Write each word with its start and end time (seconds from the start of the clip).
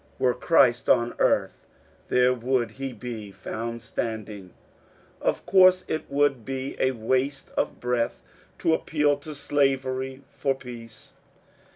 Were 0.17 0.33
Christ 0.33 0.89
on 0.89 1.13
earth 1.19 1.67
there 2.07 2.33
would 2.33 2.71
he 2.71 2.91
be 2.91 3.31
found 3.31 3.83
standing. 3.83 4.51
Of 5.21 5.45
course 5.45 5.85
it 5.87 6.09
would 6.09 6.43
be 6.43 6.75
a 6.81 6.89
waste 6.89 7.51
of 7.55 7.79
breath 7.79 8.23
to 8.57 8.73
appeal 8.73 9.15
to 9.17 9.35
Slavery 9.35 10.23
for 10.31 10.55
Peace. 10.55 11.13